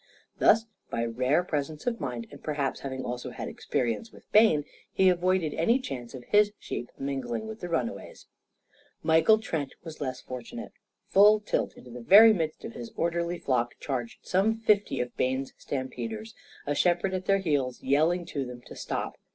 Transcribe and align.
Thus, 0.39 0.65
by 0.89 1.05
rare 1.05 1.43
presence 1.43 1.85
of 1.85 1.99
mind 1.99 2.25
and 2.31 2.41
perhaps 2.43 2.79
having 2.79 3.03
also 3.05 3.29
had 3.29 3.47
experience 3.47 4.11
with 4.11 4.31
Bayne 4.31 4.65
he 4.91 5.09
avoided 5.09 5.53
any 5.53 5.77
chance 5.77 6.15
of 6.15 6.23
his 6.23 6.53
sheep 6.57 6.89
mingling 6.97 7.45
with 7.45 7.59
the 7.59 7.69
runaways. 7.69 8.25
Michael 9.03 9.37
Trent 9.37 9.75
was 9.83 10.01
less 10.01 10.19
fortunate. 10.19 10.71
Full 11.09 11.39
tilt 11.39 11.77
into 11.77 11.91
the 11.91 12.01
very 12.01 12.33
midst 12.33 12.65
of 12.65 12.73
his 12.73 12.89
orderly 12.97 13.37
flock 13.37 13.75
charged 13.79 14.25
some 14.25 14.55
fifty 14.55 14.99
of 15.01 15.15
Bayne's 15.17 15.53
stampeders, 15.59 16.33
a 16.65 16.73
shepherd 16.73 17.13
at 17.13 17.25
their 17.27 17.37
heels 17.37 17.83
yelling 17.83 18.25
to 18.25 18.43
them 18.43 18.63
to 18.63 18.75
stop. 18.75 19.17